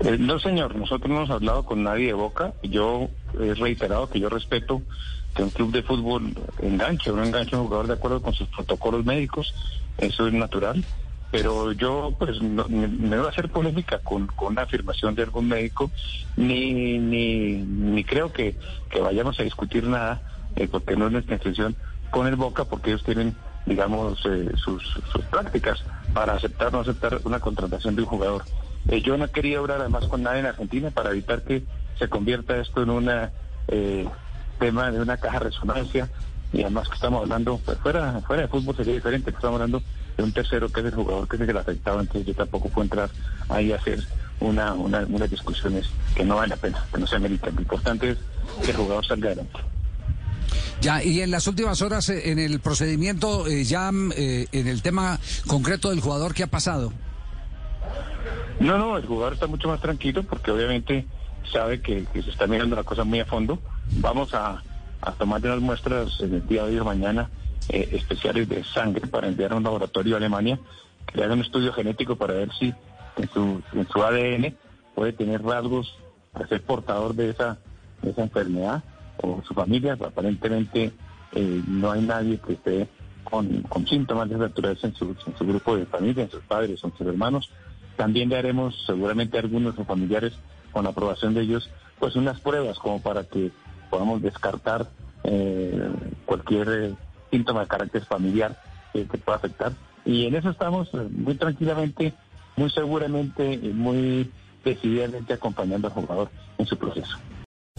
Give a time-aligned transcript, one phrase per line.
[0.00, 2.52] Eh, no, señor, nosotros no hemos hablado con nadie de Boca.
[2.62, 4.82] Yo he reiterado que yo respeto
[5.34, 8.48] que un club de fútbol enganche o no enganche un jugador de acuerdo con sus
[8.48, 9.54] protocolos médicos.
[9.98, 10.84] Eso es natural.
[11.30, 15.48] Pero yo, pues, no, me, voy a hacer polémica con, con una afirmación de algún
[15.48, 15.90] médico,
[16.36, 18.56] ni, ni, ni creo que,
[19.02, 20.22] vayamos a discutir nada,
[20.56, 21.76] eh, porque no es nuestra intención
[22.10, 25.84] con el Boca, porque ellos tienen, digamos, eh, sus, sus prácticas
[26.14, 28.44] para aceptar o no aceptar una contratación de un jugador.
[28.88, 31.62] Eh, yo no quería obrar además con nadie en Argentina para evitar que
[31.98, 33.10] se convierta esto en un
[34.58, 36.08] tema de una caja resonancia
[36.52, 39.82] y además que estamos hablando, pues, fuera, fuera de fútbol sería diferente, estamos hablando
[40.16, 42.84] de un tercero que es el jugador que es el afectaba, entonces yo tampoco puedo
[42.84, 43.10] entrar
[43.48, 44.02] ahí a hacer
[44.40, 47.54] una, una, unas discusiones que no vale la pena, que no se ameritan.
[47.54, 48.18] Lo importante es
[48.64, 49.58] que el jugador salga adelante.
[50.80, 54.80] Ya, y en las últimas horas, eh, en el procedimiento, eh, ya eh, en el
[54.80, 56.92] tema concreto del jugador, ¿qué ha pasado?
[58.60, 61.06] No, no, el jugador está mucho más tranquilo porque obviamente
[61.52, 63.60] sabe que, se está mirando la cosa muy a fondo.
[64.00, 64.62] Vamos a,
[65.00, 67.30] a tomar unas muestras en el día de hoy o mañana
[67.68, 70.58] eh, especiales de sangre para enviar a un laboratorio a Alemania
[71.06, 72.74] que haga un estudio genético para ver si
[73.16, 74.56] en su, en su ADN
[74.94, 75.94] puede tener rasgos
[76.32, 77.58] para ser portador de esa,
[78.02, 78.82] enfermedad
[79.22, 79.92] o su familia.
[79.92, 80.92] Aparentemente
[81.32, 82.88] eh, no hay nadie que esté
[83.22, 87.50] con, síntomas de naturaleza en su grupo de familia, en sus padres, en sus hermanos.
[87.98, 90.32] También le haremos seguramente a algunos familiares,
[90.70, 91.68] con la aprobación de ellos,
[91.98, 93.50] pues unas pruebas como para que
[93.90, 94.88] podamos descartar
[95.24, 95.90] eh,
[96.24, 96.94] cualquier eh,
[97.32, 98.56] síntoma de carácter familiar
[98.92, 99.72] que, que pueda afectar.
[100.04, 102.14] Y en eso estamos eh, muy tranquilamente,
[102.56, 104.30] muy seguramente y muy
[104.64, 107.18] decididamente acompañando al jugador en su proceso.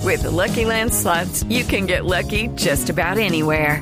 [0.03, 3.81] With the Lucky Land slots, you can get lucky just about anywhere.